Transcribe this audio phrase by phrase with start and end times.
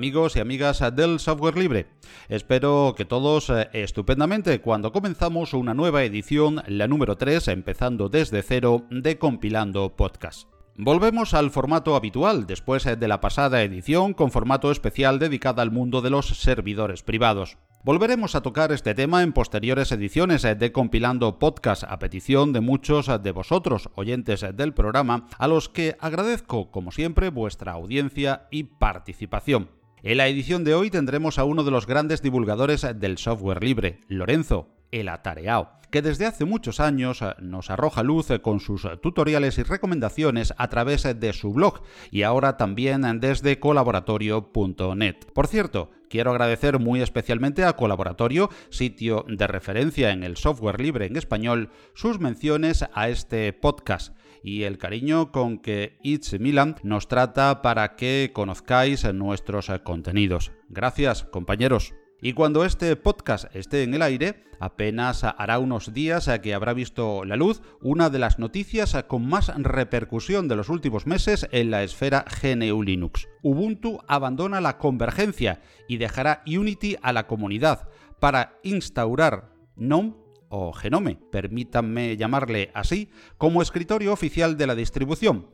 [0.00, 1.86] Amigos y amigas del software libre.
[2.30, 8.40] Espero que todos eh, estupendamente cuando comenzamos una nueva edición, la número 3, empezando desde
[8.40, 10.48] cero, de Compilando Podcast.
[10.74, 16.00] Volvemos al formato habitual después de la pasada edición con formato especial dedicado al mundo
[16.00, 17.58] de los servidores privados.
[17.84, 23.10] Volveremos a tocar este tema en posteriores ediciones de Compilando Podcast a petición de muchos
[23.22, 29.79] de vosotros, oyentes del programa, a los que agradezco, como siempre, vuestra audiencia y participación.
[30.02, 34.00] En la edición de hoy tendremos a uno de los grandes divulgadores del software libre,
[34.08, 39.62] Lorenzo, el atareao, que desde hace muchos años nos arroja luz con sus tutoriales y
[39.62, 45.16] recomendaciones a través de su blog y ahora también desde colaboratorio.net.
[45.34, 51.06] Por cierto, Quiero agradecer muy especialmente a Colaboratorio, sitio de referencia en el software libre
[51.06, 57.08] en español, sus menciones a este podcast y el cariño con que It's Milan nos
[57.08, 60.52] trata para que conozcáis nuestros contenidos.
[60.68, 61.94] Gracias, compañeros.
[62.22, 67.24] Y cuando este podcast esté en el aire, apenas hará unos días que habrá visto
[67.24, 71.82] la luz una de las noticias con más repercusión de los últimos meses en la
[71.82, 73.26] esfera GNU Linux.
[73.42, 77.88] Ubuntu abandona la convergencia y dejará Unity a la comunidad
[78.20, 80.19] para instaurar GNOME
[80.50, 85.46] o Genome, permítanme llamarle así, como escritorio oficial de la distribución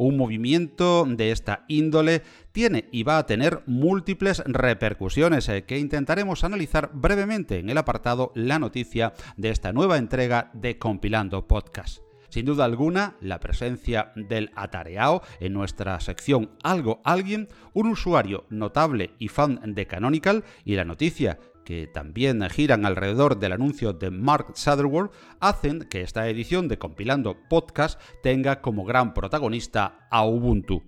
[0.00, 6.42] un movimiento de esta índole tiene y va a tener múltiples repercusiones eh, que intentaremos
[6.42, 11.98] analizar brevemente en el apartado La noticia de esta nueva entrega de Compilando Podcast.
[12.30, 19.10] Sin duda alguna, la presencia del atareado en nuestra sección Algo Alguien, un usuario notable
[19.18, 21.38] y fan de Canonical y la noticia
[21.70, 27.36] que también giran alrededor del anuncio de Mark Sutherland, hacen que esta edición de Compilando
[27.48, 30.82] Podcast tenga como gran protagonista a Ubuntu.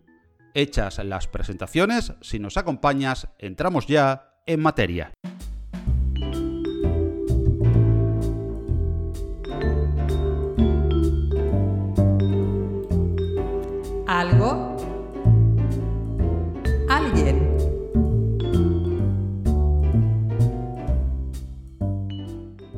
[0.55, 5.13] Hechas las presentaciones, si nos acompañas, entramos ya en materia.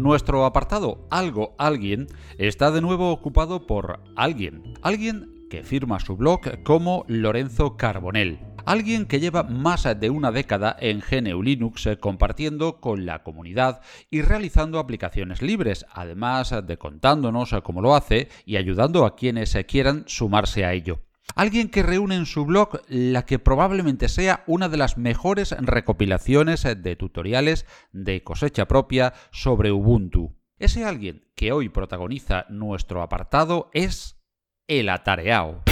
[0.04, 6.62] Nuestro apartado Algo Alguien está de nuevo ocupado por alguien, alguien que firma su blog
[6.62, 8.38] como Lorenzo Carbonell.
[8.66, 14.20] Alguien que lleva más de una década en GNU Linux compartiendo con la comunidad y
[14.20, 20.66] realizando aplicaciones libres, además de contándonos cómo lo hace y ayudando a quienes quieran sumarse
[20.66, 21.00] a ello.
[21.34, 26.62] Alguien que reúne en su blog la que probablemente sea una de las mejores recopilaciones
[26.62, 30.36] de tutoriales de cosecha propia sobre Ubuntu.
[30.58, 34.20] Ese alguien que hoy protagoniza nuestro apartado es
[34.68, 35.64] el atareao.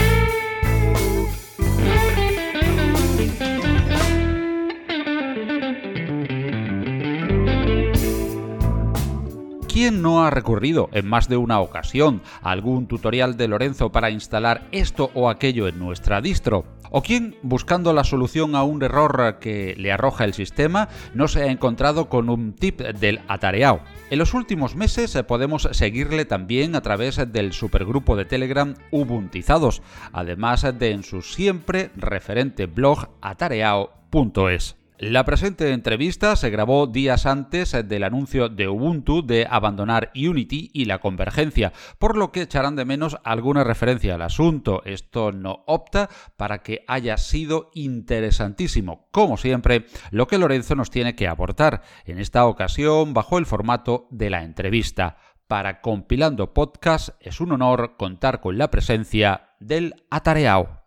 [9.73, 14.11] ¿Quién no ha recurrido en más de una ocasión a algún tutorial de Lorenzo para
[14.11, 16.67] instalar esto o aquello en nuestra distro?
[16.91, 21.45] ¿O quién, buscando la solución a un error que le arroja el sistema, no se
[21.45, 23.81] ha encontrado con un tip del atareado?
[24.11, 29.81] En los últimos meses podemos seguirle también a través del supergrupo de Telegram Ubuntizados,
[30.13, 34.82] además de en su siempre referente blog atareao.es.
[35.03, 40.85] La presente entrevista se grabó días antes del anuncio de Ubuntu de abandonar Unity y
[40.85, 44.81] la convergencia, por lo que echarán de menos alguna referencia al asunto.
[44.85, 51.17] Esto no opta para que haya sido interesantísimo, como siempre, lo que Lorenzo nos tiene
[51.17, 55.17] que aportar, en esta ocasión bajo el formato de la entrevista.
[55.49, 60.82] Para Compilando Podcast es un honor contar con la presencia del Atareao.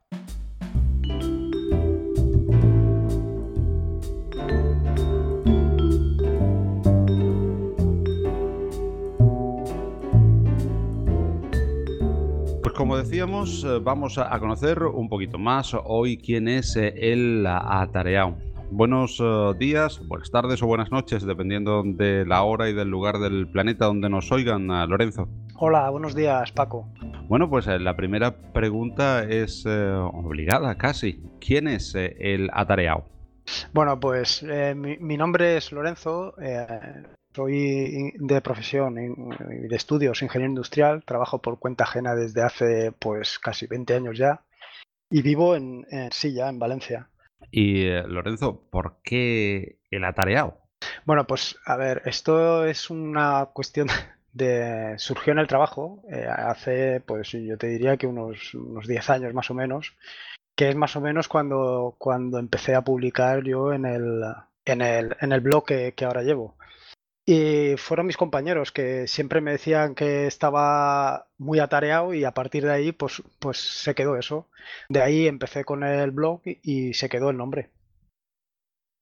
[13.05, 18.35] Decíamos, eh, vamos a conocer un poquito más hoy quién es eh, el atareado.
[18.71, 23.19] Buenos eh, días, buenas tardes o buenas noches, dependiendo de la hora y del lugar
[23.19, 25.29] del planeta donde nos oigan, Lorenzo.
[25.57, 26.89] Hola, buenos días, Paco.
[27.27, 31.21] Bueno, pues la primera pregunta es obligada casi.
[31.39, 33.05] ¿Quién es el atareado?
[33.71, 34.43] Bueno, pues
[34.75, 36.33] mi, nombre es Lorenzo,
[37.35, 43.39] Soy de profesión y de estudios ingeniero industrial, trabajo por cuenta ajena desde hace pues
[43.39, 44.41] casi 20 años ya
[45.09, 47.09] y vivo en, Silla, en Valencia.
[47.51, 50.59] Y eh, Lorenzo, ¿por qué el atareado?
[51.03, 53.88] Bueno, pues a ver, esto es una cuestión
[54.33, 59.09] de surgió en el trabajo eh, hace, pues yo te diría que unos, unos 10
[59.09, 59.97] años más o menos,
[60.55, 64.23] que es más o menos cuando, cuando empecé a publicar yo en el,
[64.63, 66.55] en el, en el blog que, ahora llevo.
[67.25, 72.63] Y fueron mis compañeros que siempre me decían que estaba muy atareado y a partir
[72.66, 74.48] de ahí pues, pues se quedó eso.
[74.89, 77.72] De ahí empecé con el blog y se quedó el nombre.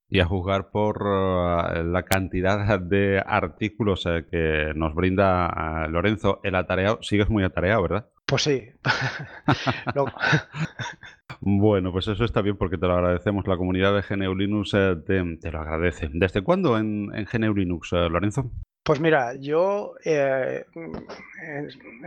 [0.08, 6.40] Y a juzgar por eh, la cantidad de artículos eh, que nos brinda eh, Lorenzo
[6.44, 8.10] el atareado, sigues muy atareado, ¿verdad?
[8.26, 8.64] Pues sí.
[11.42, 13.48] bueno, pues eso está bien porque te lo agradecemos.
[13.48, 16.10] La comunidad de GNU Linux te, lo agradece.
[16.14, 18.50] ¿Desde cuándo en, en GNU Linux, Lorenzo?
[18.84, 20.66] Pues mira, yo he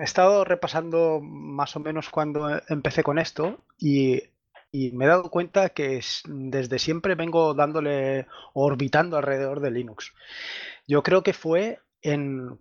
[0.02, 4.22] estado repasando más o menos cuando empecé con esto y
[4.76, 10.12] y me he dado cuenta que desde siempre vengo dándole, orbitando alrededor de Linux.
[10.86, 12.58] Yo creo que fue en,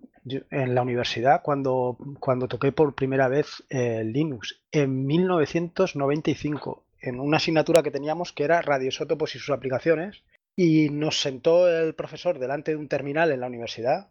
[0.49, 7.91] la universidad cuando, cuando toqué por primera vez Linux, en 1995, en una asignatura que
[7.91, 10.23] teníamos que era radiosótopos y sus aplicaciones,
[10.55, 14.09] y nos sentó el profesor delante de un terminal en la universidad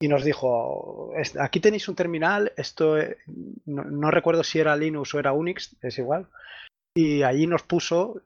[0.00, 3.16] y nos dijo, aquí tenéis un terminal, esto eh,
[3.66, 6.28] no, recuerdo si era Linux o era Unix, es igual,
[7.00, 8.22] y allí nos puso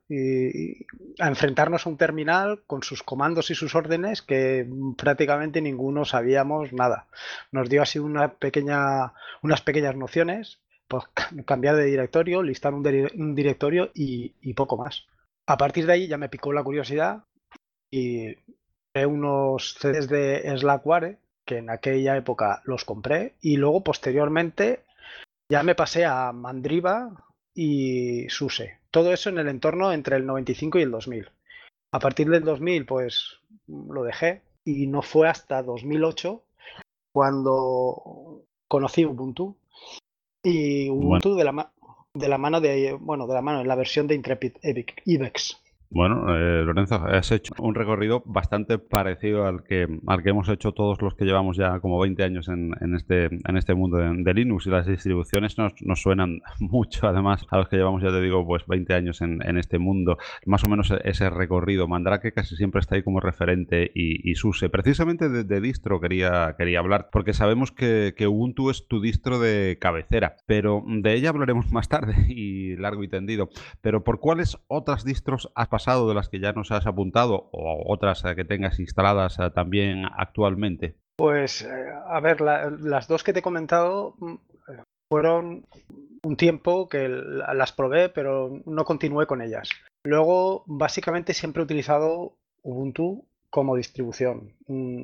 [1.18, 4.66] a enfrentarnos a un terminal con sus comandos y sus órdenes que
[4.96, 7.06] prácticamente ninguno sabíamos nada.
[7.50, 11.04] Nos dio así una pequeña, unas pequeñas nociones, pues
[11.44, 15.04] cambiar de directorio, listar un, directorio y, poco más.
[15.46, 17.24] A partir de ahí ya me picó la curiosidad
[17.90, 18.36] y
[19.06, 24.84] unos CDs de Slackware que en aquella época los compré y luego posteriormente
[25.50, 27.10] ya me pasé a Mandriva,
[27.54, 28.78] y SUSE.
[28.90, 31.30] Todo eso en el entorno entre el 95 y el 2000.
[31.92, 36.42] A partir del 2000, pues lo dejé y no fue hasta 2008
[37.12, 39.56] cuando conocí Ubuntu
[40.42, 41.72] y Ubuntu de, la
[42.14, 44.52] de la mano de bueno de la mano en la versión de Intrepid
[45.04, 45.61] Ibex.
[45.94, 50.72] Bueno, eh, Lorenzo, has hecho un recorrido bastante parecido al que, al que hemos hecho
[50.72, 54.32] todos los que llevamos ya como 20 años en, en este, en este mundo de,
[54.32, 58.22] Linux y las distribuciones nos, nos, suenan mucho, además, a los que llevamos, ya te
[58.22, 60.16] digo, pues 20 años en, en este mundo.
[60.46, 61.86] Más o menos ese recorrido.
[61.86, 64.70] Mandrake casi siempre está ahí como referente y, y SUSE.
[64.70, 69.76] Precisamente de, distro quería, quería hablar, porque sabemos que, que Ubuntu es tu distro de
[69.78, 73.50] cabecera, pero de ella hablaremos más tarde y largo y tendido.
[73.82, 75.81] Pero ¿por cuáles otras distros has pasado?
[75.86, 80.04] De las que ya nos has apuntado o otras eh, que tengas instaladas eh, también
[80.16, 80.96] actualmente?
[81.16, 81.68] Pues, eh,
[82.08, 84.34] a ver, las dos que te he comentado mm,
[85.10, 85.66] fueron
[86.24, 89.68] un tiempo que las probé, pero no continué con ellas.
[90.04, 94.54] Luego, básicamente, siempre he utilizado Ubuntu como distribución.
[94.68, 95.02] Mm,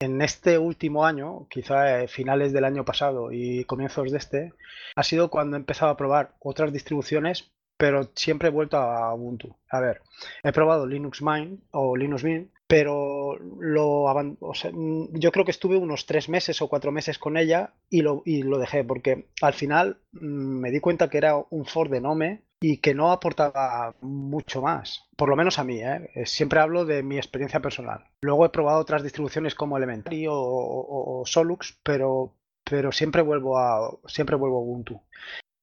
[0.00, 4.52] en este último año, quizá finales del año pasado y comienzos de este,
[4.94, 9.56] ha sido cuando he empezado a probar otras distribuciones pero siempre he vuelto a Ubuntu.
[9.70, 10.02] A ver,
[10.42, 16.04] he probado Linux Mint o Linux Mint, pero lo mm, yo creo que estuve unos
[16.04, 20.00] tres meses o cuatro meses con ella y lo, y lo dejé porque al final
[20.12, 24.60] mm, me di cuenta que era un for de Nome y que no aportaba mucho
[24.60, 26.10] más, por lo menos a mí, ¿eh?
[26.14, 28.04] Eh, siempre hablo de mi experiencia personal.
[28.20, 34.34] Luego he probado otras distribuciones como Elementary o, Solux, pero, pero siempre vuelvo a siempre
[34.34, 35.00] vuelvo a Ubuntu.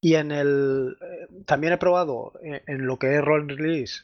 [0.02, 0.98] Y en el.
[1.02, 4.04] Eh, también he probado eh, en, lo que es Roll Release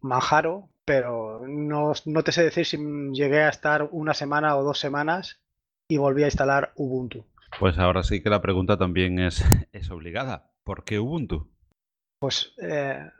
[0.00, 1.94] Manjaro, pero no,
[2.24, 2.76] te sé decir si
[3.12, 5.40] llegué a estar una semana o dos semanas
[5.88, 7.24] y volví a instalar Ubuntu.
[7.58, 10.50] Pues ahora sí que la pregunta también es, es obligada.
[10.64, 11.48] ¿Por qué Ubuntu?
[12.20, 13.10] Pues eh,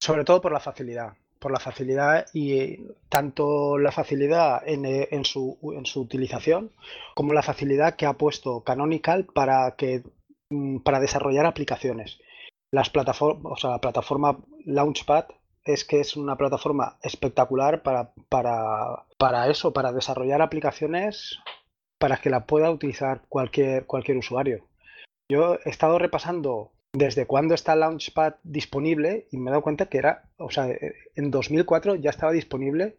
[0.00, 1.14] sobre todo por la facilidad.
[1.38, 2.76] Por la facilidad y
[3.08, 6.70] tanto la facilidad en, en, su, en su utilización
[7.14, 10.02] como la facilidad que ha puesto Canonical para que
[10.84, 12.18] para desarrollar aplicaciones.
[12.72, 15.26] Las plataformas, la plataforma Launchpad
[15.64, 21.38] es que es una plataforma espectacular para, para, para eso, para desarrollar aplicaciones
[21.98, 24.64] para que la pueda utilizar cualquier, cualquier usuario.
[25.30, 29.98] Yo he estado repasando desde cuándo está Launchpad disponible y me he dado cuenta que
[29.98, 30.66] era, o sea,
[31.14, 32.96] en 2004 ya estaba disponible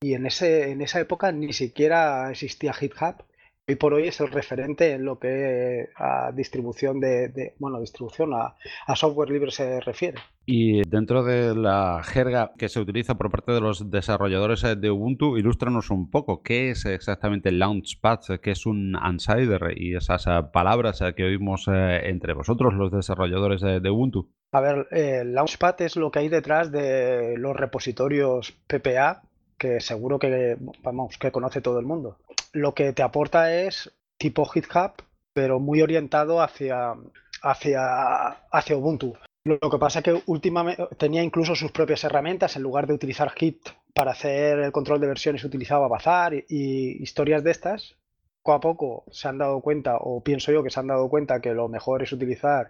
[0.00, 3.22] y en, ese, en esa época ni siquiera existía GitHub
[3.68, 8.54] hoy por hoy es el referente en lo que a distribución de, bueno, distribución a,
[8.94, 10.18] software libre se refiere.
[10.44, 15.36] Y dentro de la jerga que se utiliza por parte de los desarrolladores de Ubuntu,
[15.36, 20.30] ilústranos un poco qué es exactamente el Launchpad, qué es un Unsider y esas eh,
[20.52, 24.28] palabras eh, que oímos eh, entre vosotros, los desarrolladores de Ubuntu.
[24.50, 29.22] A ver, el Launchpad es lo que hay detrás de los repositorios PPA
[29.56, 32.18] que seguro que, vamos, que conoce todo el mundo.
[32.52, 34.92] Lo que te aporta es tipo GitHub,
[35.32, 36.94] pero muy orientado hacia,
[37.42, 39.16] hacia, hacia Ubuntu.
[39.44, 43.30] Lo que pasa es que últimamente tenía incluso sus propias herramientas, en lugar de utilizar
[43.30, 47.96] Git para hacer el control de versiones, utilizaba Bazar y, historias de estas.
[48.42, 51.40] Poco a poco se han dado cuenta, o pienso yo que se han dado cuenta,
[51.40, 52.68] que lo mejor es utilizar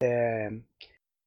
[0.00, 0.62] eh,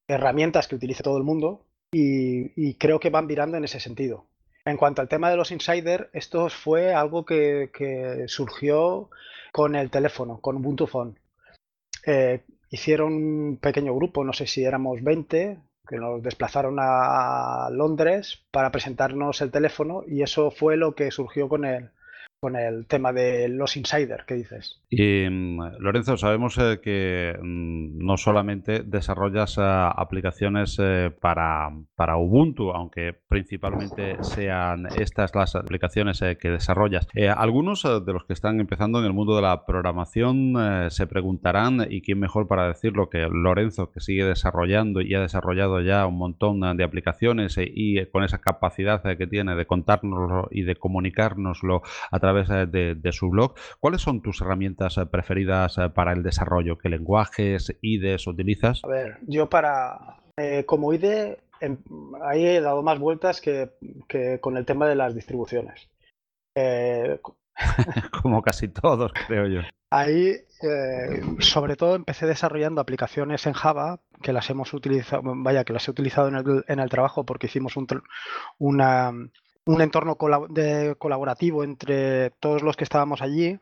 [0.07, 4.25] herramientas que utilice todo el mundo y, creo que van virando en ese sentido.
[4.65, 9.09] En cuanto al tema de los insiders, esto fue algo que, surgió
[9.51, 11.19] con el teléfono, con Ubuntu Phone.
[12.05, 18.43] Eh, hicieron un pequeño grupo, no sé si éramos 20, que nos desplazaron a Londres
[18.51, 21.91] para presentarnos el teléfono y eso fue lo que surgió con el,
[22.53, 24.81] el tema de los insiders que dices.
[24.89, 32.17] Y mm, Lorenzo, sabemos eh, que mm, no solamente desarrollas eh, aplicaciones eh, para, para,
[32.17, 37.07] Ubuntu, aunque principalmente sean estas las aplicaciones que desarrollas.
[37.35, 40.53] algunos de los que están empezando en el mundo de la programación
[40.89, 45.81] se preguntarán, y quién mejor para decirlo que Lorenzo, que sigue desarrollando y ha desarrollado
[45.81, 50.75] ya un montón de aplicaciones y con esa capacidad que tiene de contárnoslo y de
[50.75, 53.55] comunicárnoslo a través de, su blog.
[53.79, 56.77] ¿Cuáles son tus herramientas eh, preferidas eh, para el desarrollo?
[56.77, 58.81] ¿Qué lenguajes, IDEs utilizas?
[58.83, 61.77] A ver, yo para, eh, como IDE, em,
[62.23, 63.71] ahí he dado más vueltas que,
[64.41, 65.89] con el tema de las distribuciones.
[68.21, 69.61] como casi todos, creo yo.
[69.91, 70.35] Ahí,
[71.39, 75.91] sobre todo, empecé desarrollando aplicaciones en Java que las hemos utilizado, vaya, que las he
[75.91, 77.87] utilizado en el, en el trabajo porque hicimos un,
[78.57, 79.13] una,
[79.65, 83.59] un entorno colaborativo entre todos los que estábamos allí.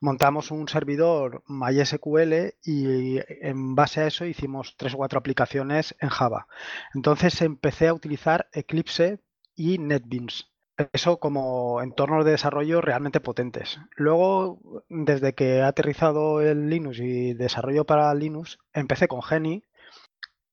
[0.00, 6.08] Montamos un servidor MySQL y en base a eso hicimos tres o cuatro aplicaciones en
[6.08, 6.46] Java.
[6.94, 9.20] Entonces empecé a utilizar Eclipse
[9.54, 10.50] y NetBeans.
[10.92, 13.80] Eso como entornos de desarrollo realmente potentes.
[13.96, 19.64] Luego, desde que he aterrizado el Linux y desarrollo para Linux, empecé con Geni,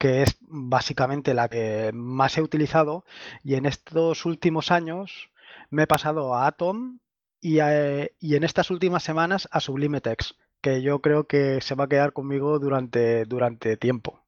[0.04, 3.06] que es básicamente la que más he utilizado
[3.42, 5.30] y en estos últimos años
[5.70, 7.00] me he pasado a Atom
[7.40, 11.88] y, en estas últimas semanas a Sublime Text, que yo creo que se va a
[11.88, 14.20] quedar conmigo durante, durante tiempo.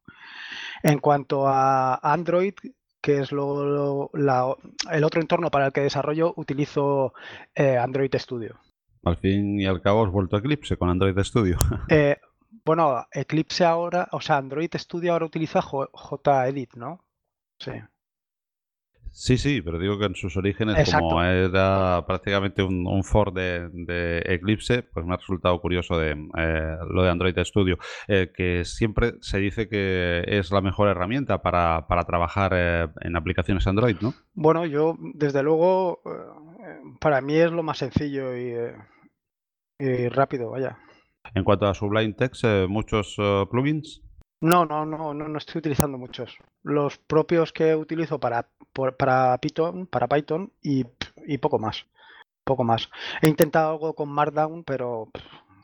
[0.82, 2.54] En cuanto a Android,
[3.02, 7.12] que es lo, el otro entorno para el que desarrollo, utilizo
[7.54, 8.58] eh, Android Studio.
[9.04, 11.58] Al fin y al cabo has vuelto a Eclipse con Android Studio.
[11.90, 12.16] Eh,
[12.66, 17.00] bueno, Eclipse ahora, o sea, Android Studio ahora utiliza JEdit, ¿no?
[17.60, 17.70] Sí.
[19.12, 24.20] Sí, sí, pero digo que en sus orígenes, como era prácticamente un, un for de,
[24.26, 29.14] Eclipse, pues me ha resultado curioso de eh, lo de Android Studio, eh, que siempre
[29.20, 34.12] se dice que es la mejor herramienta para, trabajar eh, en aplicaciones Android, ¿no?
[34.34, 36.02] Bueno, yo, desde luego,
[37.00, 38.54] para mí es lo más sencillo y,
[39.78, 40.78] y rápido, vaya.
[41.34, 44.02] En cuanto a Sublime Text, eh, ¿muchos eh, plugins?
[44.40, 46.36] No, no, no, no, no estoy utilizando muchos.
[46.62, 48.48] Los propios que utilizo para,
[48.98, 50.84] para Python, para Python y,
[51.38, 51.86] poco más.
[52.44, 52.90] Poco más.
[53.22, 55.08] He intentado algo con Markdown, pero,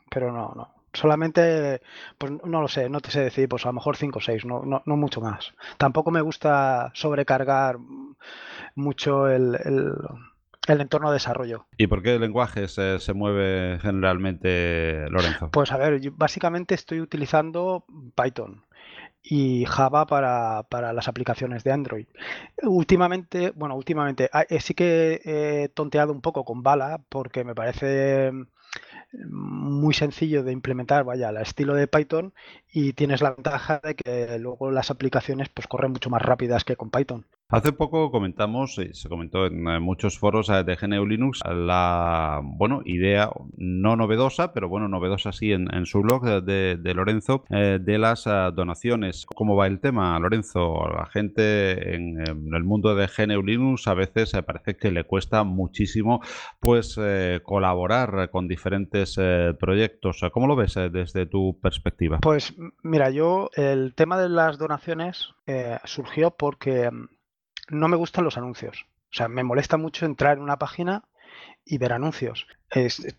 [0.09, 0.73] pero no, no.
[0.91, 1.81] Solamente,
[2.17, 4.45] pues no lo sé, no te sé decir, pues a lo mejor 5 o 6,
[4.45, 5.53] no, no, no, mucho más.
[5.77, 7.77] Tampoco me gusta sobrecargar
[8.75, 9.57] mucho el
[10.67, 11.65] entorno de desarrollo.
[11.77, 15.49] ¿Y por qué lenguaje se, se mueve generalmente, Lorenzo?
[15.51, 18.63] Pues a ver, básicamente estoy utilizando Python
[19.23, 22.07] y Java para, para, las aplicaciones de Android.
[22.61, 27.55] Últimamente, bueno, últimamente ah, eh, sí que he tonteado un poco con Bala porque me
[27.55, 28.31] parece
[29.29, 32.33] muy sencillo de implementar, vaya, al estilo de Python
[32.71, 36.75] y tienes la ventaja de que luego las aplicaciones pues corren mucho más rápidas que
[36.75, 37.25] con Python.
[37.53, 42.81] Hace poco comentamos, y se comentó en muchos foros eh, de GNU Linux, la bueno,
[42.83, 48.25] idea no novedosa, pero bueno, novedosa sí en, su blog de, Lorenzo, eh, de las
[48.25, 49.27] eh, donaciones.
[49.35, 50.87] ¿Cómo va el tema, Lorenzo?
[50.87, 56.21] La gente en, el mundo de GNU Linux a veces parece que le cuesta muchísimo
[56.59, 56.99] pues
[57.43, 59.15] colaborar con diferentes
[59.59, 60.25] proyectos.
[60.31, 62.17] ¿Cómo lo ves desde tu perspectiva?
[62.19, 65.35] Pues mira, yo el tema de las donaciones
[65.85, 66.89] surgió porque
[67.69, 68.85] no me gustan los anuncios.
[69.11, 71.03] O sea, me molesta mucho entrar en una página
[71.65, 72.47] y ver anuncios.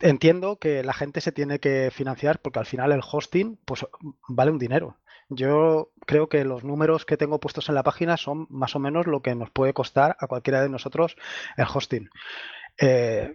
[0.01, 3.85] entiendo que la gente se tiene que financiar porque al final el hosting pues
[4.27, 4.97] vale un dinero.
[5.29, 9.07] Yo creo que los números que tengo puestos en la página son más o menos
[9.07, 11.15] lo que nos puede costar a cualquiera de nosotros
[11.57, 12.09] el hosting.
[12.77, 13.33] Eh,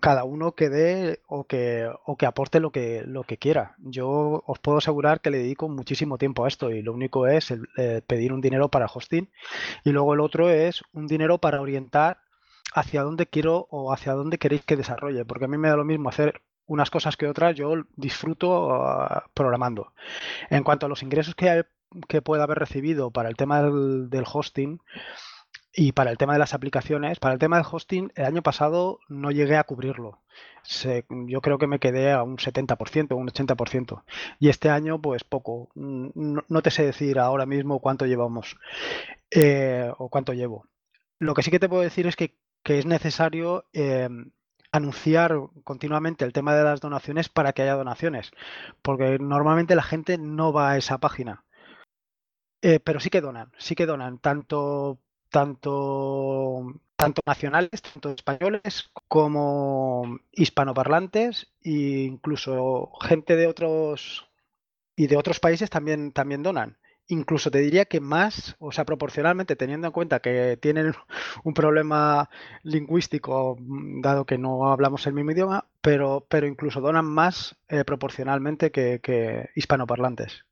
[0.00, 3.76] cada uno que dé o que, o que aporte lo que, lo que quiera.
[3.78, 7.52] Yo os puedo asegurar que le dedico muchísimo tiempo a esto y lo único es
[7.78, 9.30] eh, pedir un dinero para hosting
[9.84, 12.18] y luego el otro es un dinero para orientar
[12.74, 15.84] hacia dónde quiero o hacia dónde queréis que desarrolle, porque a mí me da lo
[15.84, 19.92] mismo hacer unas cosas que otras, yo disfruto ah, programando.
[20.50, 21.64] En cuanto a los ingresos que,
[22.08, 24.80] que pueda haber recibido para el tema del, hosting,
[25.76, 29.00] y para el tema de las aplicaciones, para el tema del hosting, el año pasado
[29.08, 30.22] no llegué a cubrirlo.
[31.08, 34.04] yo creo que me quedé a un 70%, un 80%.
[34.38, 35.70] Y este año, pues poco.
[35.74, 38.56] No, te sé decir ahora mismo cuánto llevamos
[39.30, 40.66] eh, o cuánto llevo.
[41.18, 44.08] Lo que sí que te puedo decir es que, es necesario eh,
[44.72, 48.30] anunciar continuamente el tema de las donaciones para que haya donaciones,
[48.82, 51.44] porque normalmente la gente no va a esa página.
[52.62, 54.98] Eh, pero sí que donan, sí que donan, tanto,
[55.34, 64.28] tanto, tanto nacionales, tanto españoles como hispanoparlantes e incluso gente de otros
[64.94, 69.56] y de otros países también, también donan incluso te diría que más, o sea, proporcionalmente,
[69.56, 70.94] teniendo en cuenta que tienen
[71.44, 72.30] un problema
[72.62, 77.84] lingüístico, mm, dado que no hablamos el mismo idioma, pero, pero incluso donan más eh,
[77.84, 80.44] proporcionalmente que, que hispanoparlantes.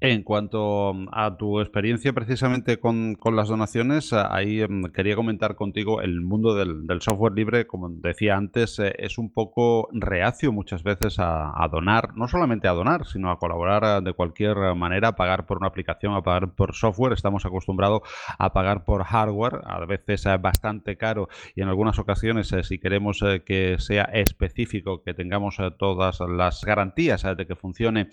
[0.00, 5.56] En cuanto mm, a tu experiencia precisamente con, las donaciones, eh, ahí mm, quería comentar
[5.56, 10.84] contigo el mundo del, software libre, como decía antes, eh, es un poco reacio muchas
[10.84, 15.16] veces a, donar, no solamente a donar, sino a colaborar eh, de cualquier manera, a
[15.16, 17.14] pagar por una aplicación, a pagar por software.
[17.14, 18.02] Estamos acostumbrados
[18.38, 23.20] a pagar por hardware, a veces es bastante caro y en algunas ocasiones, si queremos
[23.44, 28.08] que sea específico, que tengamos todas las garantías de que funcione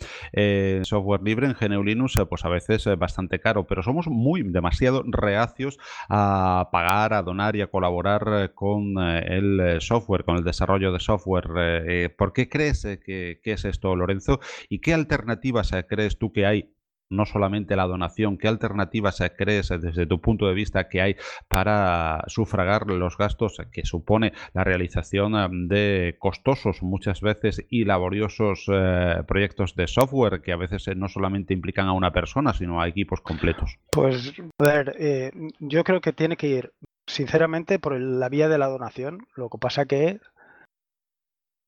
[0.84, 4.44] software libre en general, Linux, eh, pues a veces es bastante caro, pero somos muy
[4.44, 5.78] demasiado reacios
[6.10, 10.92] a pagar, a donar y a colaborar eh, con eh, el software, con el desarrollo
[10.92, 12.16] de software.
[12.18, 14.40] ¿Por qué crees que, que, es esto, Lorenzo?
[14.70, 16.76] ¿Y qué alternativas crees tú que hay
[17.10, 21.16] no solamente la donación, ¿qué alternativas crees desde tu punto de vista que hay
[21.48, 28.66] para sufragar los gastos que supone la realización eh, de costosos muchas veces y laboriosos
[28.72, 32.82] eh, proyectos de software que a veces eh, no solamente implican a una persona, sino
[32.82, 33.78] a equipos completos?
[33.92, 36.74] Pues, a ver, yo creo que tiene que ir
[37.08, 39.28] sinceramente por la vía de la donación.
[39.36, 40.20] Lo que pasa que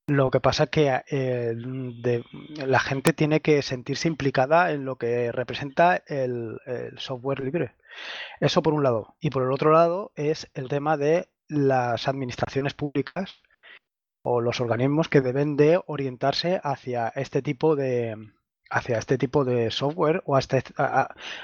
[0.07, 1.53] lo que pasa es que eh,
[2.65, 6.59] la gente tiene que sentirse implicada en lo que representa el,
[6.97, 7.75] software libre.
[8.39, 9.15] Eso por un lado.
[9.19, 13.41] Y por el otro lado es el tema de las administraciones públicas
[14.23, 18.15] o los organismos que deben de orientarse hacia este tipo de
[18.69, 20.61] hacia este tipo de software o hasta,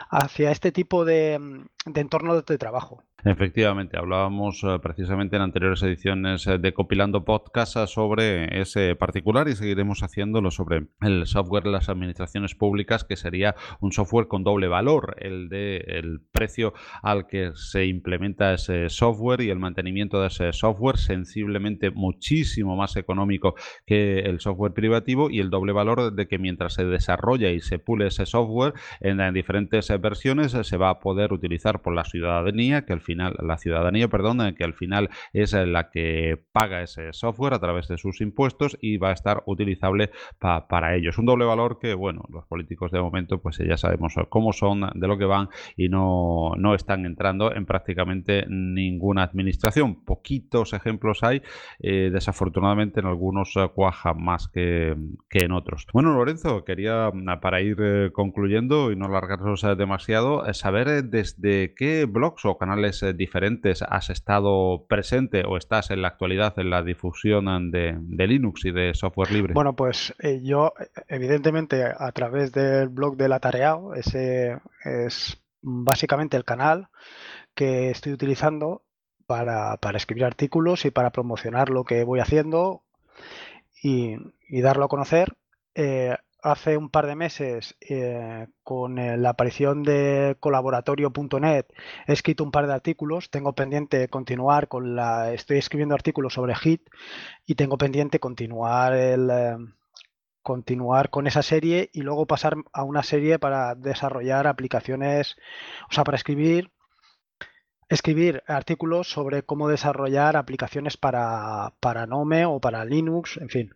[0.10, 3.04] hacia este tipo de, de entorno de trabajo.
[3.26, 9.48] Efectivamente, hablábamos eh, precisamente en anteriores ediciones eh, de Compilando Podcast eh, sobre ese particular
[9.48, 14.44] y seguiremos haciéndolo sobre el software de las administraciones públicas, que sería un software con
[14.44, 20.20] doble valor, el de el precio al que se implementa ese software y el mantenimiento
[20.20, 26.14] de ese software, sensiblemente muchísimo más económico que el software privativo y el doble valor
[26.14, 30.90] de que mientras se desarrolla y se pule ese software en diferentes versiones se va
[30.90, 35.10] a poder utilizar por la ciudadanía que al final la ciudadanía, perdón, que al final
[35.34, 39.44] es la que paga ese software a través de sus impuestos y va a estar
[39.46, 41.18] utilizable para ellos.
[41.18, 45.08] Un doble valor que, bueno, los políticos de momento, pues ya sabemos cómo son, de
[45.08, 50.04] lo que van y no, no están entrando en prácticamente ninguna administración.
[50.04, 51.42] Poquitos ejemplos hay,
[51.80, 54.96] eh, desafortunadamente en algunos eh, cuaja más que,
[55.30, 55.88] que, en otros.
[55.94, 62.06] Bueno, Lorenzo, quería mm, para ir eh, concluyendo y no alargarnos demasiado, saber desde qué
[62.06, 67.72] blogs o canales diferentes has estado presente o estás en la actualidad en la difusión
[67.72, 67.98] de,
[68.28, 69.54] Linux y de software libre?
[69.54, 70.74] Bueno, pues eh, yo
[71.08, 76.90] evidentemente a través del blog de la Tareao, ese es básicamente el canal
[77.56, 78.84] que estoy utilizando
[79.26, 82.84] para, escribir artículos y para promocionar lo que voy haciendo
[83.82, 84.18] y,
[84.62, 85.34] darlo a conocer.
[85.76, 91.66] Eh, hace un par de meses, eh, con eh, la aparición de colaboratorio.net,
[92.06, 93.30] he escrito un par de artículos.
[93.32, 95.34] Tengo pendiente continuar con la.
[95.34, 96.82] Estoy escribiendo artículos sobre HIT
[97.46, 99.30] y tengo pendiente continuar el.
[99.32, 99.58] Eh,
[100.44, 105.38] continuar con esa serie y luego pasar a una serie para desarrollar aplicaciones,
[105.90, 106.70] o sea, para escribir
[107.88, 113.76] escribir artículos sobre cómo desarrollar aplicaciones para, para Nome o para Linux, en fin.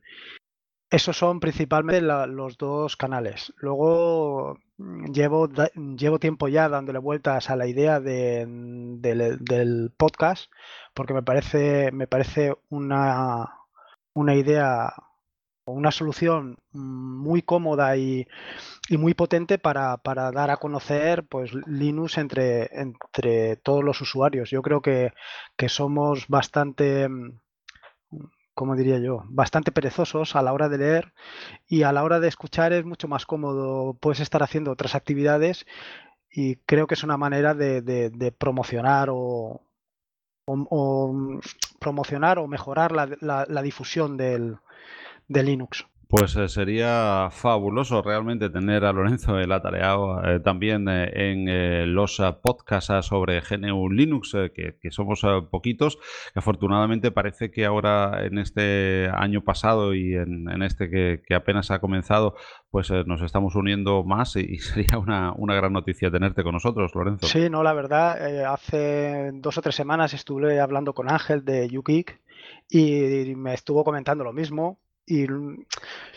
[0.90, 3.54] Esos son principalmente los dos canales.
[3.58, 5.50] Luego mm, llevo,
[5.98, 10.52] llevo tiempo ya dándole vueltas a la idea del podcast
[10.94, 13.54] porque me parece, me parece una,
[14.14, 14.94] una idea
[15.68, 18.28] una solución muy cómoda y,
[18.90, 24.50] muy potente para, dar a conocer pues, Linux entre, entre todos los usuarios.
[24.50, 25.12] Yo creo que,
[25.68, 27.08] somos bastante,
[28.58, 31.14] como diría yo, bastante perezosos a la hora de leer
[31.68, 33.94] y a la hora de escuchar es mucho más cómodo.
[33.94, 35.68] Puedes estar haciendo otras actividades
[36.32, 39.62] y creo que es una manera de, promocionar o,
[41.80, 44.58] promocionar o mejorar la difusión del,
[45.28, 45.86] de Linux.
[46.10, 52.22] Pues eh, sería fabuloso realmente tener a Lorenzo el atareado eh, también eh, en los
[52.42, 56.00] podcasts sobre GNU Linux, que, somos poquitos,
[56.34, 62.36] afortunadamente parece que ahora en este año pasado y en, este que, apenas ha comenzado,
[62.72, 67.28] pues nos estamos uniendo más y, sería una, gran noticia tenerte con nosotros, Lorenzo.
[67.28, 72.22] Sí, no, la verdad, hace dos o tres semanas estuve hablando con Ángel de UKIK
[72.70, 75.26] y me estuvo comentando lo mismo y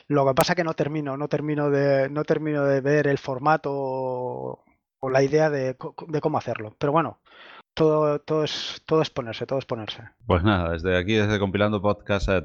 [0.08, 3.70] lo que pasa que no termino, no termino de, no termino de ver el formato
[3.72, 4.64] o,
[5.08, 5.76] la idea de,
[6.08, 6.74] de, cómo hacerlo.
[6.78, 7.20] Pero bueno,
[7.80, 10.02] todo, todo, es, todo es ponerse, todo es ponerse.
[10.26, 12.42] Pues nada, desde aquí, desde Compilando Podcast, eh,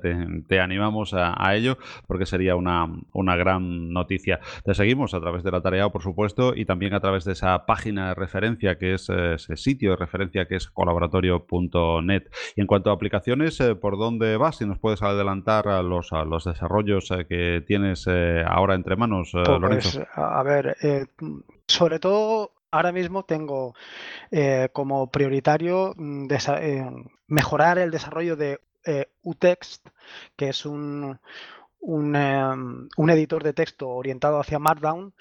[0.47, 4.39] te, animamos a, ello porque sería una, una, gran noticia.
[4.63, 7.65] Te seguimos a través de la tarea, por supuesto, y también a través de esa
[7.65, 12.23] página de referencia que es eh, ese sitio de referencia que es colaboratorio.net.
[12.55, 14.59] Y en cuanto a aplicaciones, eh, ¿por dónde vas?
[14.59, 18.07] Si nos puedes adelantar a los, a los desarrollos que tienes
[18.47, 20.07] ahora entre manos, pues, Lorenzo.
[20.13, 20.77] A ver,
[21.67, 23.73] sobre todo ahora mismo tengo
[24.31, 26.27] eh, como prioritario mm,
[26.59, 26.91] eh,
[27.27, 29.87] mejorar el desarrollo de eh, UText,
[30.35, 31.17] que es un,
[31.81, 35.13] em, un, editor de texto orientado hacia Markdown.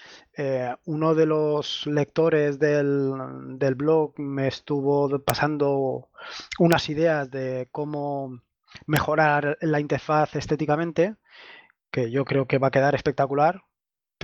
[0.84, 3.12] uno de los lectores del,
[3.58, 6.08] del, blog me estuvo pasando
[6.58, 8.40] unas ideas de cómo
[8.86, 11.16] mejorar la interfaz estéticamente,
[11.92, 13.62] que yo creo que va a quedar espectacular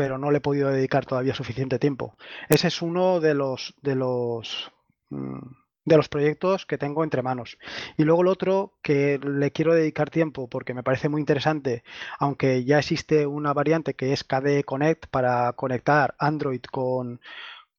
[0.01, 2.17] pero no le he podido dedicar todavía suficiente tiempo.
[2.49, 4.73] Ese es uno de los, de los,
[5.11, 5.41] mm,
[5.85, 7.59] de los proyectos que tengo entre manos.
[7.99, 11.85] Y luego el otro que le quiero dedicar tiempo porque me parece muy interesante,
[12.19, 17.21] aunque ya existe una variante que es KDE Connect para conectar Android con,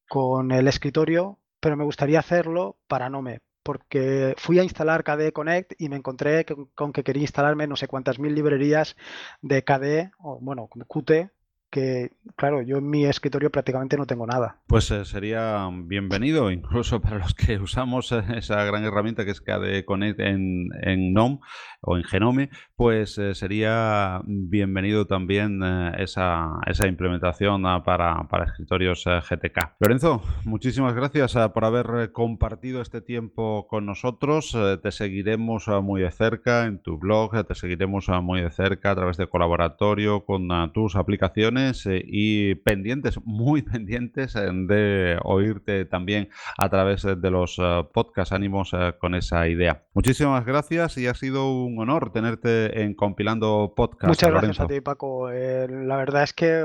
[0.08, 5.72] con el escritorio, pero me gustaría hacerlo para Nome, porque fui a instalar KDE Connect
[5.76, 8.96] y me encontré con que quería instalarme no sé cuántas mil librerías
[9.40, 11.32] de KDE, o bueno, Qt,
[11.72, 14.58] que, claro, yo en mi escritorio prácticamente no tengo nada.
[14.66, 19.40] Pues eh, sería bienvenido, incluso para los que usamos eh, esa gran herramienta que es
[19.40, 21.40] KDE Connect en, en NOM
[21.80, 25.62] o en Genome, pues eh, sería bienvenido también
[25.98, 29.76] esa, esa, implementación ah, para, para, escritorios GTK.
[29.80, 34.56] Lorenzo, muchísimas gracias por haber compartido este tiempo con nosotros.
[34.82, 39.16] te seguiremos muy de cerca en tu blog, te seguiremos muy de cerca a través
[39.16, 46.68] de colaboratorio con tus aplicaciones eh, y pendientes, muy pendientes eh, de oírte también a
[46.68, 49.84] través de los eh, podcast ánimos con esa idea.
[49.94, 54.08] Muchísimas gracias y ha sido un honor tenerte en Compilando Podcast.
[54.08, 55.30] Muchas gracias a ti, Paco.
[55.30, 56.64] la verdad es que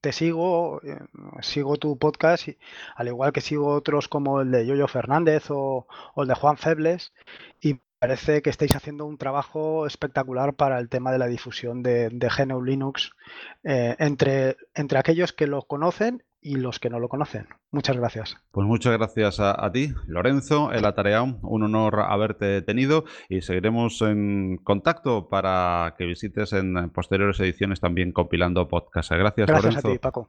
[0.00, 0.80] te sigo,
[1.40, 2.48] sigo tu podcast,
[2.96, 6.56] al igual que sigo otros como el de Yoyo Fernández o, o el de Juan
[6.58, 7.12] Febles,
[7.60, 12.10] y parece que estáis haciendo un trabajo espectacular para el tema de la difusión de,
[12.10, 13.12] GNU Linux
[13.62, 17.46] eh, entre, entre aquellos que lo conocen y los que no lo conocen.
[17.70, 18.36] Muchas gracias.
[18.50, 21.38] Pues muchas gracias a, ti, Lorenzo, el Atareado.
[21.40, 28.12] Un honor haberte tenido y seguiremos en contacto para que visites en posteriores ediciones también
[28.12, 29.12] compilando podcast.
[29.12, 29.88] Gracias, gracias Lorenzo.
[29.88, 30.28] a ti, Paco.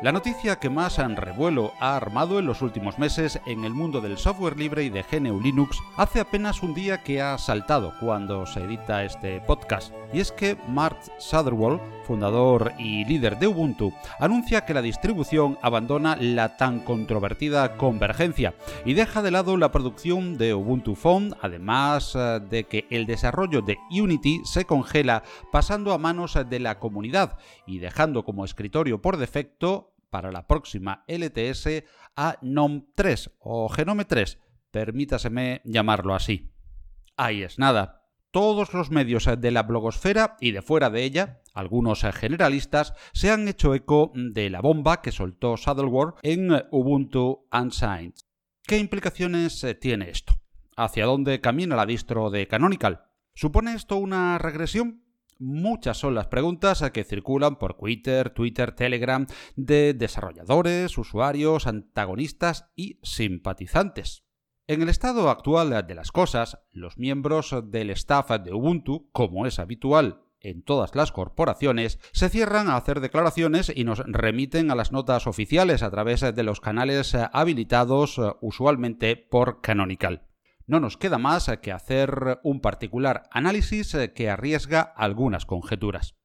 [0.00, 4.00] La noticia que más han revuelo ha armado en los últimos meses en el mundo
[4.00, 8.46] del software libre y de GNU Linux hace apenas un día que ha saltado cuando
[8.46, 9.92] se edita este podcast.
[10.12, 16.16] Y es que Mark Sutherwall, fundador y líder de Ubuntu, anuncia que la distribución abandona
[16.16, 18.54] la tan controvertida convergencia
[18.86, 23.60] y deja de lado la producción de Ubuntu Phone, además eh, de que el desarrollo
[23.60, 29.18] de Unity se congela pasando a manos de la comunidad y dejando como escritorio por
[29.18, 31.84] defecto para la próxima LTS
[32.16, 34.38] a NOM3 o Genome 3,
[34.70, 36.50] permítaseme llamarlo así.
[37.18, 37.97] Ahí es nada.
[38.38, 43.48] Todos los medios de la blogosfera y de fuera de ella, algunos generalistas, se han
[43.48, 48.14] hecho eco de la bomba que soltó Saddleworth en Ubuntu Unsigned.
[48.62, 50.34] ¿Qué implicaciones tiene esto?
[50.76, 53.06] ¿Hacia dónde camina la distro de Canonical?
[53.34, 55.02] ¿Supone esto una regresión?
[55.40, 63.00] Muchas son las preguntas que circulan por Twitter, Twitter, Telegram de desarrolladores, usuarios, antagonistas y
[63.02, 64.27] simpatizantes.
[64.68, 69.58] En el estado actual de las cosas, los miembros del staff de Ubuntu, como es
[69.58, 74.92] habitual en todas las corporaciones, se cierran a hacer declaraciones y nos remiten a las
[74.92, 80.28] notas oficiales a través de los canales habilitados usualmente por Canonical
[80.66, 86.17] no nos queda más que hacer un particular análisis que arriesga algunas conjeturas.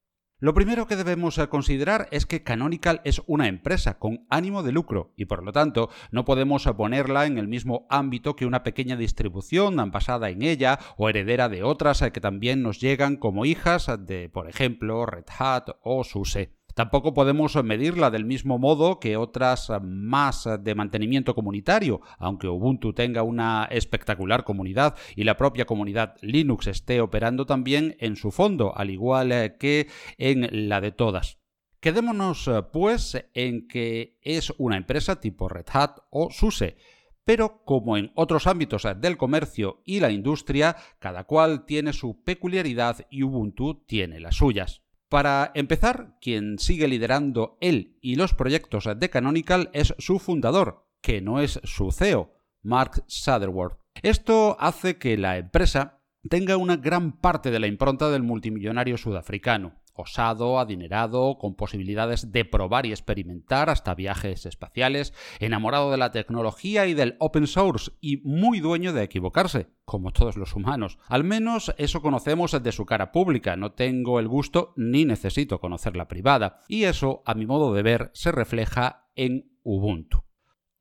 [0.44, 5.14] Lo primero que debemos considerar es que Canonical es una empresa con ánimo de lucro
[5.16, 9.78] y por lo tanto no podemos ponerla en el mismo ámbito que una pequeña distribución
[9.90, 14.50] basada en ella o heredera de otras que también nos llegan como hijas de, por
[14.50, 16.52] ejemplo, Red Hat o SUSE.
[16.74, 23.22] Tampoco podemos medirla del mismo modo que otras más de mantenimiento comunitario, aunque Ubuntu tenga
[23.22, 28.90] una espectacular comunidad y la propia comunidad Linux esté operando también en su fondo, al
[28.90, 31.38] igual que en la de todas.
[31.80, 36.78] Quedémonos pues en que es una empresa tipo Red Hat o SUSE,
[37.26, 43.06] pero como en otros ámbitos del comercio y la industria, cada cual tiene su peculiaridad
[43.10, 44.82] y Ubuntu tiene las suyas.
[45.14, 51.22] Para empezar, quien sigue liderando él y los proyectos de Canonical es su fundador, que
[51.22, 53.78] no es su CEO, Mark Sutherworth.
[54.02, 59.83] Esto hace que la empresa tenga una gran parte de la impronta del multimillonario sudafricano
[59.94, 66.86] osado, adinerado, con posibilidades de probar y experimentar hasta viajes espaciales, enamorado de la tecnología
[66.88, 70.98] y del open source y muy dueño de equivocarse, como todos los humanos.
[71.08, 76.08] Al menos eso conocemos de su cara pública, no tengo el gusto ni necesito conocerla
[76.08, 80.24] privada, y eso, a mi modo de ver, se refleja en Ubuntu.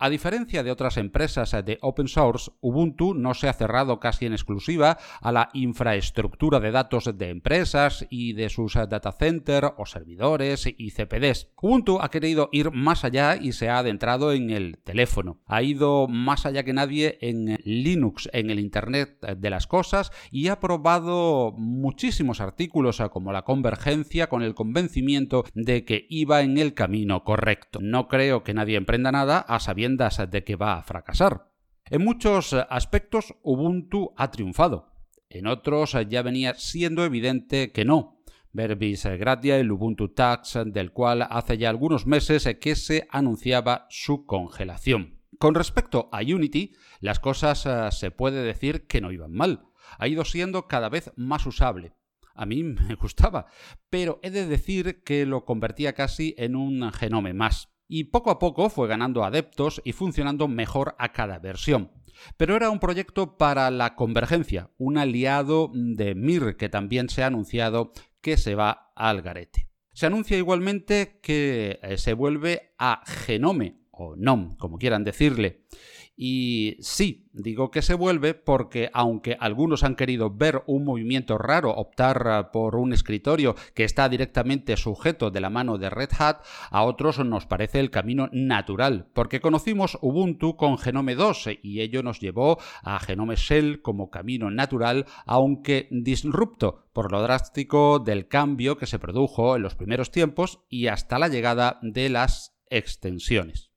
[0.05, 4.33] A diferencia de otras empresas de open source, Ubuntu no se ha cerrado casi en
[4.33, 10.67] exclusiva a la infraestructura de datos de empresas y de sus data centers o servidores
[10.67, 11.53] y CPDs.
[11.63, 15.39] Ubuntu ha querido ir más allá y se ha adentrado en el teléfono.
[15.47, 20.49] Ha ido más allá que nadie en Linux, en el Internet de las cosas y
[20.49, 26.75] ha probado muchísimos artículos como la convergencia con el convencimiento de que iba en el
[26.75, 27.79] camino correcto.
[27.81, 31.51] No creo que nadie emprenda nada a sabiendas de que va a fracasar.
[31.87, 34.93] En muchos aspectos Ubuntu ha triunfado,
[35.35, 38.23] en otros ya venía siendo evidente que no.
[38.53, 44.27] Verbis Gratia, el Ubuntu Tax, del cual hace ya algunos meses que se anunciaba su
[44.27, 45.23] congelación.
[45.39, 49.65] Con respecto a Unity, las cosas eh, se puede decir que no iban mal.
[49.99, 51.95] Ha ido siendo cada vez más usable.
[52.35, 53.47] A mí me gustaba,
[53.89, 58.39] pero he de decir que lo convertía casi en un genome más y poco a
[58.39, 61.91] poco fue ganando adeptos y funcionando mejor a cada versión.
[62.37, 67.27] Pero era un proyecto para la convergencia, un aliado de Mir que también se ha
[67.27, 69.69] anunciado que se va al garete.
[69.93, 75.67] Se anuncia igualmente que eh, se vuelve a Genome, o NOM, como quieran decirle.
[76.15, 81.71] Y sí, digo que se vuelve porque aunque algunos han querido ver un movimiento raro
[81.71, 86.85] optar por un escritorio que está directamente sujeto de la mano de Red Hat, a
[86.85, 92.21] otros nos parece el camino natural, porque conocimos Ubuntu con Genome 2 y ello nos
[92.21, 98.87] llevó a Genome Shell como camino natural, aunque disrupto por lo drástico del cambio que
[98.87, 103.72] se produjo en los primeros tiempos y hasta la llegada de las extensiones.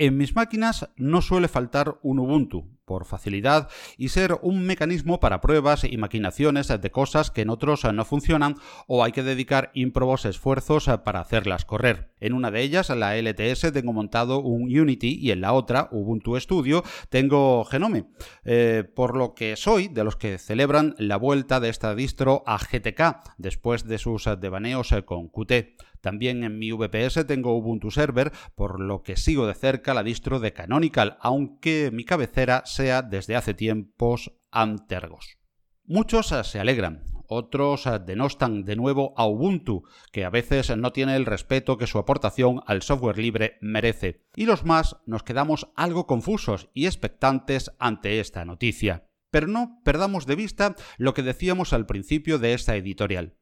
[0.00, 5.40] En mis máquinas no suele faltar un Ubuntu, por facilidad y ser un mecanismo para
[5.40, 8.56] pruebas y maquinaciones de cosas que en otros no funcionan
[8.88, 12.10] o hay que dedicar ímprobos esfuerzos para hacerlas correr.
[12.18, 16.40] En una de ellas, la LTS, tengo montado un Unity y en la otra, Ubuntu
[16.40, 18.06] Studio, tengo Genome,
[18.44, 22.58] eh, por lo que soy de los que celebran la vuelta de esta distro a
[22.58, 25.76] GTK después de sus devaneos con Qt.
[26.00, 30.40] También en mi VPS tengo Ubuntu Server, por lo que sigo de cerca la distro
[30.40, 35.38] de Canonical, aunque mi cabecera sea desde hace tiempos Antergos.
[35.84, 41.26] Muchos se alegran, otros denostan de nuevo a Ubuntu, que a veces no tiene el
[41.26, 46.70] respeto que su aportación al software libre merece, y los más nos quedamos algo confusos
[46.74, 49.06] y expectantes ante esta noticia.
[49.30, 53.36] Pero no perdamos de vista lo que decíamos al principio de esta editorial.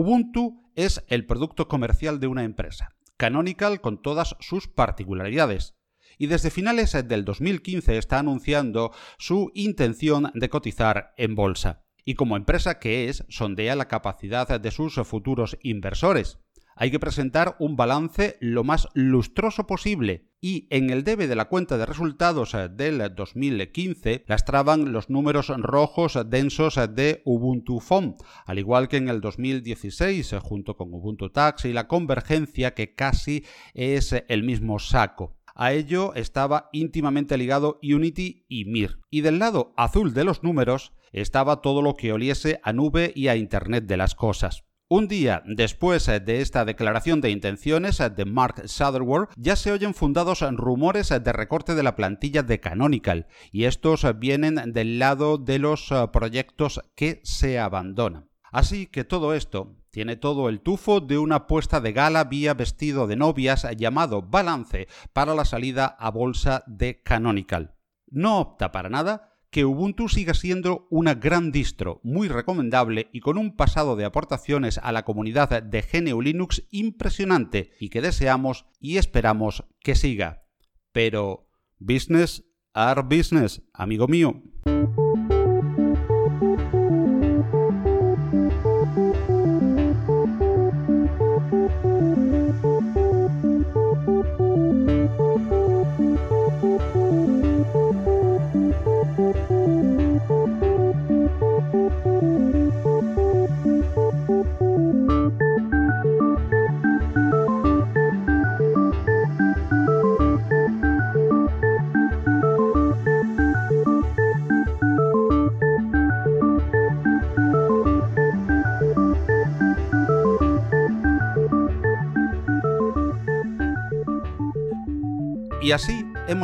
[0.00, 5.74] Ubuntu es el producto comercial de una empresa, Canonical con todas sus particularidades,
[6.18, 11.82] y desde finales del 2015 está anunciando su intención de cotizar en bolsa.
[12.04, 16.38] y como empresa que es, sondea la capacidad de sus futuros inversores.
[16.80, 21.46] Hay que presentar un balance lo más lustroso posible y en el debe de la
[21.46, 28.14] cuenta de resultados del 2015 lastraban los números rojos densos de Ubuntu Phone,
[28.46, 33.44] al igual que en el 2016 junto con Ubuntu Tax y la convergencia que casi
[33.74, 35.36] es el mismo saco.
[35.56, 39.00] A ello estaba íntimamente ligado Unity y Mir.
[39.10, 43.26] Y del lado azul de los números estaba todo lo que oliese a nube y
[43.26, 44.67] a Internet de las cosas.
[44.90, 50.40] Un día después de esta declaración de intenciones de Mark Sutherland, ya se oyen fundados
[50.40, 55.92] rumores de recorte de la plantilla de Canonical, y estos vienen del lado de los
[56.10, 58.30] proyectos que se abandonan.
[58.50, 63.06] Así que todo esto tiene todo el tufo de una puesta de gala vía vestido
[63.06, 67.74] de novias llamado balance para la salida a bolsa de Canonical.
[68.06, 73.38] No opta para nada que Ubuntu siga siendo una gran distro, muy recomendable y con
[73.38, 78.98] un pasado de aportaciones a la comunidad de GNU Linux impresionante y que deseamos y
[78.98, 80.44] esperamos que siga.
[80.92, 84.42] Pero, business are business, amigo mío.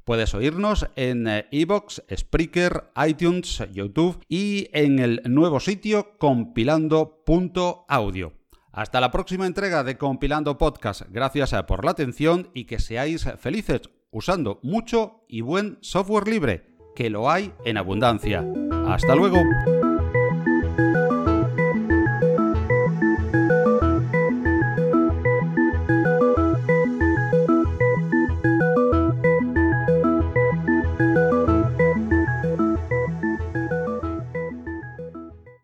[0.04, 8.41] Puedes oírnos en Evox, Spreaker, iTunes, YouTube y en el nuevo sitio compilando.audio.
[8.72, 11.04] Hasta la próxima entrega de Compilando Podcast.
[11.10, 13.82] Gracias eh, por la atención y que seáis felices
[14.12, 18.46] usando mucho y buen software libre, que lo hay en abundancia.
[18.88, 19.42] Hasta luego.